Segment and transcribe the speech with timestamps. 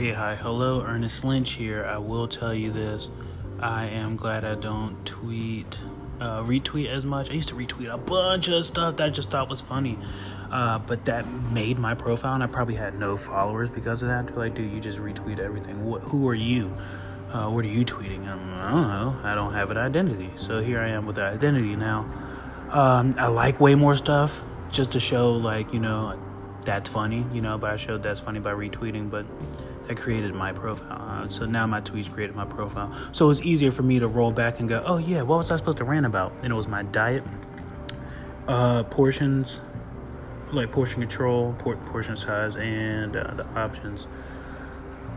[0.00, 1.84] Hey, hi, hello, Ernest Lynch here.
[1.84, 3.10] I will tell you this.
[3.60, 5.76] I am glad I don't tweet,
[6.18, 7.30] uh, retweet as much.
[7.30, 9.98] I used to retweet a bunch of stuff that I just thought was funny.
[10.50, 14.26] Uh, but that made my profile, and I probably had no followers because of that.
[14.28, 15.84] They're like, dude, you just retweet everything.
[15.84, 16.74] What, who are you?
[17.30, 18.26] Uh, what are you tweeting?
[18.26, 19.20] I'm, I don't know.
[19.22, 20.30] I don't have an identity.
[20.36, 22.06] So here I am with an identity now.
[22.70, 24.40] Um, I like way more stuff
[24.72, 26.18] just to show, like, you know,
[26.62, 29.26] that's funny, you know, but I showed that's funny by retweeting, but
[29.90, 31.24] that created my profile.
[31.24, 32.94] Uh, so now my tweets created my profile.
[33.12, 35.50] So it was easier for me to roll back and go, oh, yeah, what was
[35.50, 36.32] I supposed to rant about?
[36.42, 37.24] And it was my diet,
[38.46, 39.60] uh, portions,
[40.52, 44.06] like portion control, por- portion size, and uh, the options.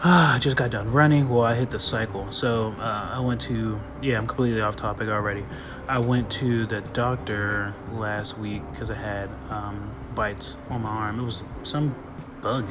[0.04, 1.30] I just got done running.
[1.30, 2.30] Well, I hit the cycle.
[2.30, 5.46] So uh, I went to, yeah, I'm completely off topic already.
[5.88, 11.20] I went to the doctor last week because I had um, bites on my arm.
[11.20, 11.94] It was some
[12.42, 12.66] bug,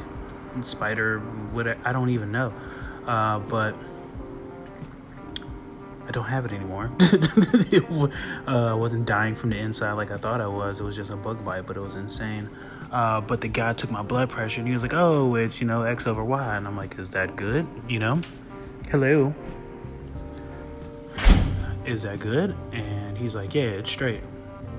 [0.62, 1.20] spider,
[1.52, 2.52] what I don't even know.
[3.06, 3.74] Uh, but
[6.08, 6.90] I don't have it anymore.
[7.00, 7.84] it
[8.48, 10.80] uh, wasn't dying from the inside like I thought I was.
[10.80, 12.48] It was just a bug bite, but it was insane.
[12.90, 15.66] Uh, but the guy took my blood pressure and he was like, "Oh, it's you
[15.66, 17.66] know X over Y," and I'm like, "Is that good?
[17.88, 18.20] You know?
[18.90, 19.34] Hello?
[21.84, 24.22] Is that good?" And he's like, "Yeah, it's straight.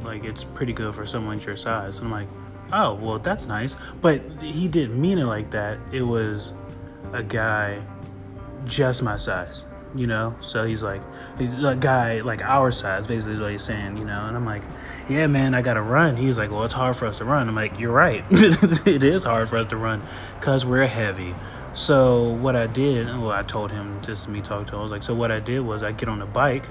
[0.04, 2.28] Like it's pretty good for someone your size." And I'm like,
[2.72, 5.80] "Oh, well, that's nice." But he didn't mean it like that.
[5.92, 6.54] It was
[7.14, 7.82] a guy
[8.66, 10.36] just my size you know?
[10.42, 11.02] So he's like
[11.38, 14.26] he's a guy like our size basically is what he's saying you know?
[14.26, 14.64] And i'm like
[15.08, 16.18] yeah man i gotta run.
[16.18, 17.48] He's like well it's hard for us to run.
[17.48, 18.24] I'm like you're right.
[18.32, 20.02] It is hard for us to run
[20.40, 21.36] because we're heavy.
[21.74, 24.80] So what i did well i told him just me talk to him.
[24.80, 26.66] I was like so what i did was i get on the bike.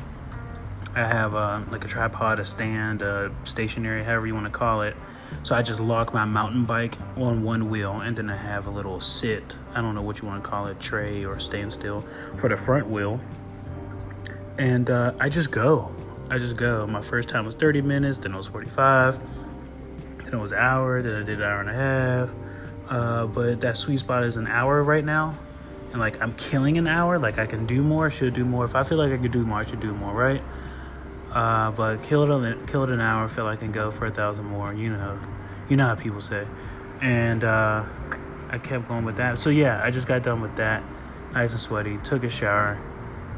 [0.94, 4.82] I have uh, like a tripod a stand a stationary however you want to call
[4.82, 4.96] it
[5.42, 8.70] so I just lock my mountain bike on one wheel and then I have a
[8.70, 12.04] little sit, I don't know what you want to call it, tray or standstill
[12.36, 13.20] for the front wheel.
[14.58, 15.94] And uh, I just go.
[16.30, 16.86] I just go.
[16.86, 19.18] My first time was 30 minutes, then it was 45,
[20.24, 22.30] then it was an hour, then I did an hour and a half.
[22.88, 25.38] Uh, but that sweet spot is an hour right now.
[25.90, 28.64] And like I'm killing an hour, like I can do more, should do more.
[28.64, 30.42] If I feel like I could do more, I should do more, right?
[31.32, 33.28] Uh, but kill it, kill it an hour.
[33.28, 34.72] Feel like I can go for a thousand more.
[34.72, 35.20] You know,
[35.68, 36.46] you know how people say.
[37.02, 37.84] And uh,
[38.48, 39.38] I kept going with that.
[39.38, 40.82] So yeah, I just got done with that.
[41.34, 41.98] Nice and sweaty.
[41.98, 42.80] Took a shower.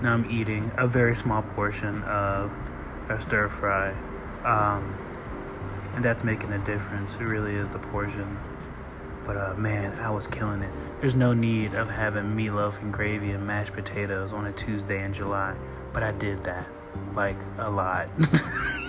[0.02, 2.52] Now I'm eating a very small portion of
[3.08, 3.90] a stir fry.
[4.44, 4.96] Um,
[5.94, 7.14] and that's making a difference.
[7.14, 8.38] It really is the portions.
[9.26, 10.70] But uh, man, I was killing it.
[11.00, 15.12] There's no need of having meatloaf and gravy and mashed potatoes on a Tuesday in
[15.12, 15.56] July,
[15.92, 16.66] but I did that
[17.14, 18.08] like a lot.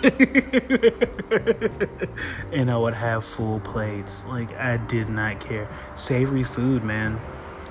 [2.51, 4.25] and I would have full plates.
[4.25, 5.67] Like I did not care.
[5.95, 7.19] Savory food, man.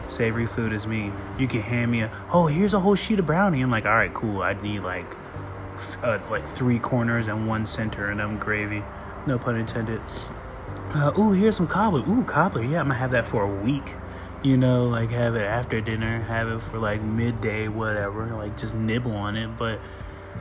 [0.08, 1.12] Savory food is me.
[1.38, 3.62] You can hand me a oh, here's a whole sheet of brownie.
[3.62, 4.42] I'm like, all right, cool.
[4.42, 5.06] I need like
[6.02, 8.82] uh, like three corners and one center, and I'm gravy.
[9.26, 10.00] No pun intended.
[10.92, 12.00] Uh, ooh, here's some cobbler.
[12.08, 12.64] Ooh, cobbler.
[12.64, 13.94] Yeah, I'm gonna have that for a week.
[14.42, 18.26] You know, like have it after dinner, have it for like midday, whatever.
[18.26, 19.78] Like just nibble on it, but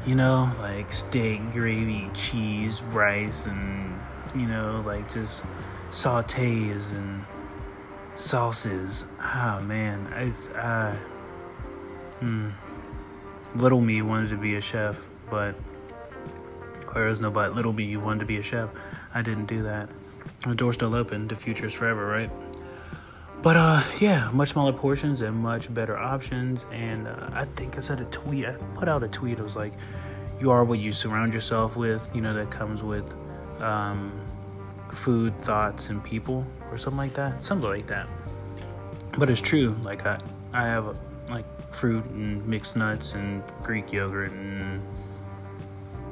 [0.05, 3.99] you know, like steak, gravy, cheese, rice, and
[4.35, 5.43] you know, like just
[5.91, 7.25] sautés and
[8.15, 9.05] sauces.
[9.19, 10.95] Ah, man, it's uh,
[12.19, 12.49] hmm.
[13.55, 15.55] Little me wanted to be a chef, but
[16.93, 17.55] there is no but.
[17.55, 18.69] Little me wanted to be a chef.
[19.13, 19.89] I didn't do that.
[20.45, 21.27] The door's still open.
[21.27, 22.29] The future's forever, right?
[23.41, 26.65] But uh, yeah, much smaller portions and much better options.
[26.71, 28.45] And uh, I think I said a tweet.
[28.45, 29.39] I put out a tweet.
[29.39, 29.73] It was like,
[30.41, 33.13] "You are what you surround yourself with." You know that comes with
[33.61, 34.19] um,
[34.91, 37.41] food, thoughts, and people, or something like that.
[37.41, 38.07] Something like that.
[39.17, 39.75] But it's true.
[39.83, 40.19] Like I,
[40.51, 44.81] I have like fruit and mixed nuts and Greek yogurt and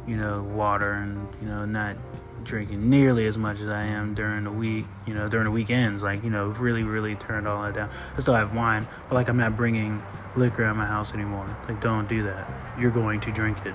[0.07, 1.97] you know water and you know not
[2.43, 6.03] drinking nearly as much as I am during the week, you know, during the weekends.
[6.03, 7.89] Like, you know, really, really turned all that down.
[8.15, 10.01] I still have wine, but like I'm not bringing
[10.35, 11.55] liquor at my house anymore.
[11.67, 12.49] Like, don't do that.
[12.79, 13.73] You're going to drink it.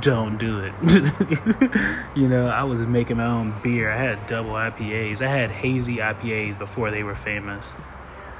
[0.00, 0.72] Don't do it.
[2.16, 3.90] you know, I was making my own beer.
[3.90, 5.20] I had double IPAs.
[5.20, 7.74] I had hazy IPAs before they were famous.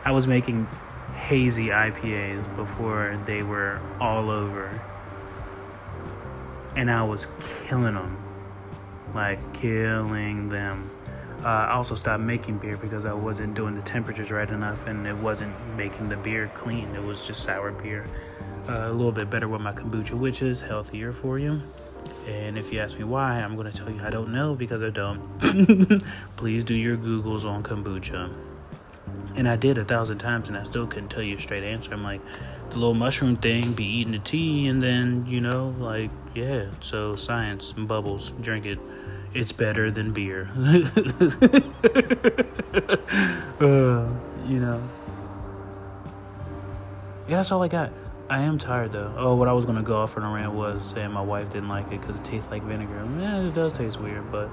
[0.04, 0.66] I was making
[1.14, 4.80] hazy IPAs before they were all over.
[6.74, 7.28] And I was
[7.66, 8.31] killing them
[9.14, 10.90] like killing them.
[11.44, 15.06] Uh, I also stopped making beer because I wasn't doing the temperatures right enough and
[15.06, 16.94] it wasn't making the beer clean.
[16.94, 18.06] It was just sour beer.
[18.68, 21.60] Uh, a little bit better with my kombucha, which is healthier for you.
[22.28, 24.82] And if you ask me why, I'm going to tell you I don't know because
[24.82, 25.20] I don't.
[26.36, 28.32] Please do your Googles on kombucha.
[29.34, 31.92] And I did a thousand times, and I still couldn't tell you a straight answer.
[31.92, 32.20] I'm like,
[32.70, 36.66] the little mushroom thing, be eating the tea, and then you know, like, yeah.
[36.80, 38.78] So science bubbles, drink it.
[39.34, 40.50] It's better than beer.
[43.60, 44.12] uh,
[44.46, 44.88] you know.
[47.28, 47.92] Yeah, that's all I got.
[48.28, 49.12] I am tired though.
[49.16, 51.68] Oh, what I was gonna go off on a rant was saying my wife didn't
[51.68, 53.06] like it because it tastes like vinegar.
[53.18, 54.50] Yeah, it does taste weird, but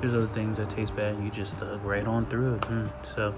[0.00, 1.14] there's other things that taste bad.
[1.14, 2.60] And you just thug right on through it.
[2.62, 2.90] Mm.
[3.14, 3.34] So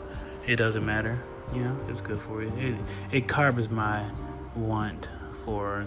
[0.47, 1.23] it doesn't matter.
[1.53, 2.53] You know, it's good for you.
[2.57, 2.81] It,
[3.13, 4.11] it carbs my
[4.57, 5.09] want
[5.45, 5.87] for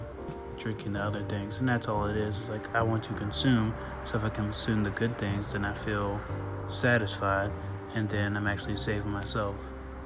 [0.58, 2.38] drinking the other things, and that's all it is.
[2.40, 3.74] It's like I want to consume.
[4.04, 6.20] So if I consume the good things, then I feel
[6.68, 7.50] satisfied,
[7.94, 9.54] and then I'm actually saving myself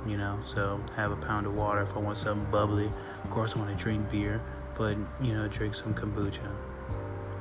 [0.06, 0.38] you know.
[0.44, 2.90] So have a pound of water if I want something bubbly.
[3.25, 4.40] Of course, I want to drink beer,
[4.76, 6.50] but you know, drink some kombucha.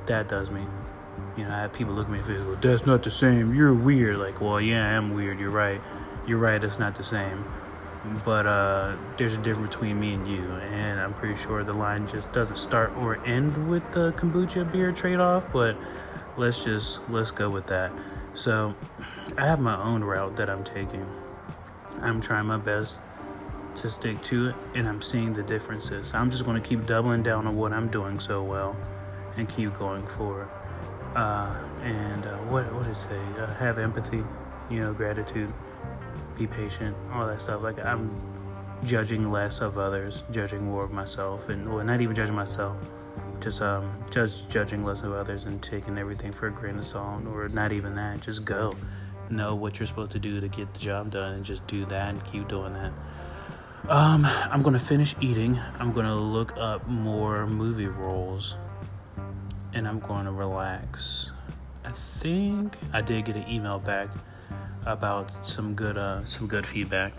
[0.06, 0.64] That does me.
[1.36, 3.54] You know, I have people look at me and go, "That's not the same.
[3.54, 5.38] You're weird." Like, well, yeah, I am weird.
[5.38, 5.80] You're right.
[6.26, 6.62] You're right.
[6.62, 7.44] It's not the same.
[8.24, 12.08] But uh, there's a difference between me and you, and I'm pretty sure the line
[12.08, 15.52] just doesn't start or end with the kombucha beer trade-off.
[15.52, 15.76] But
[16.36, 17.92] let's just let's go with that.
[18.34, 18.74] So,
[19.38, 21.06] I have my own route that I'm taking
[22.00, 22.98] I'm trying my best
[23.76, 26.12] to stick to it and I'm seeing the differences.
[26.14, 28.76] I'm just going to keep doubling down on what I'm doing so well
[29.36, 30.48] and keep going forward.
[31.14, 33.08] Uh, and uh, what what is it?
[33.08, 33.40] Say?
[33.40, 34.24] Uh, have empathy,
[34.70, 35.52] you know, gratitude,
[36.36, 37.62] be patient, all that stuff.
[37.62, 38.08] Like I'm
[38.84, 42.76] judging less of others, judging more of myself, and well, not even judging myself,
[43.40, 47.26] just um, just judging less of others and taking everything for a grain of salt,
[47.26, 48.20] or not even that.
[48.20, 48.74] Just go
[49.30, 52.10] know what you're supposed to do to get the job done and just do that
[52.10, 52.92] and keep doing that.
[53.88, 55.58] Um, I'm gonna finish eating.
[55.78, 58.56] I'm gonna look up more movie roles,
[59.74, 61.30] and I'm going to relax.
[61.84, 64.10] I think I did get an email back
[64.86, 67.12] about some good uh, some good feedback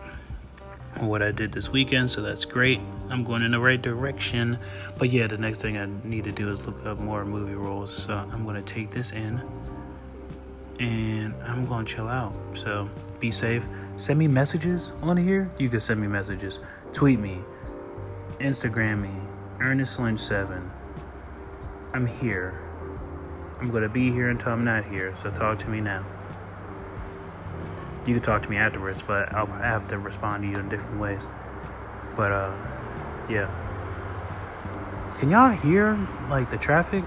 [0.98, 2.80] on what I did this weekend, so that's great.
[3.10, 4.58] I'm going in the right direction.
[4.98, 8.04] But yeah, the next thing I need to do is look up more movie roles.
[8.06, 9.42] So I'm gonna take this in
[10.80, 12.36] and I'm gonna chill out.
[12.54, 12.90] So
[13.20, 13.66] be safe.
[13.98, 15.50] Send me messages on here.
[15.58, 16.60] You can send me messages.
[16.92, 17.40] Tweet me,
[18.40, 19.12] Instagram me,
[19.60, 20.70] Ernest Lynch Seven.
[21.94, 22.60] I'm here.
[23.60, 25.16] I'm gonna be here until I'm not here.
[25.16, 26.06] So talk to me now.
[28.06, 31.00] You can talk to me afterwards, but I'll have to respond to you in different
[31.00, 31.30] ways.
[32.16, 32.56] But uh,
[33.30, 33.50] yeah.
[35.20, 35.98] Can y'all hear
[36.30, 37.04] like the traffic?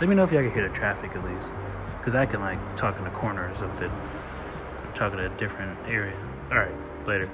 [0.00, 1.48] Let me know if y'all can hear the traffic at least.
[1.96, 3.90] Because I can like talk in the corner or something.
[3.90, 6.16] I'm talking to a different area.
[6.50, 6.74] Alright,
[7.06, 7.30] later.